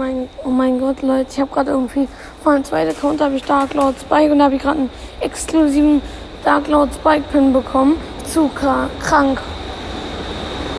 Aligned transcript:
mein, 0.00 0.28
oh 0.44 0.48
mein 0.48 0.80
Gott, 0.80 1.02
Leute, 1.02 1.26
ich 1.30 1.38
habe 1.38 1.52
gerade 1.52 1.72
irgendwie 1.72 2.08
von 2.42 2.54
meinem 2.54 2.64
zweiten 2.64 2.90
Account 2.90 3.20
habe 3.20 3.36
ich 3.36 3.42
Dark 3.42 3.74
Lord 3.74 3.96
Spike 4.00 4.32
und 4.32 4.38
da 4.38 4.46
habe 4.46 4.54
ich 4.54 4.62
gerade 4.62 4.78
einen 4.78 4.90
exklusiven 5.20 6.00
Dark 6.42 6.68
Lord 6.68 6.94
Spike 6.94 7.24
Pin 7.30 7.52
bekommen. 7.52 7.96
Zu 8.24 8.48
krank. 8.48 9.42